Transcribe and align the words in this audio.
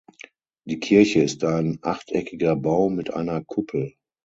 Die 0.65 0.79
Kirche 0.79 1.21
ist 1.21 1.43
ein 1.43 1.77
achteckiger 1.83 2.55
Bau 2.55 2.89
mit 2.89 3.13
einer 3.13 3.43
Kuppel. 3.43 3.93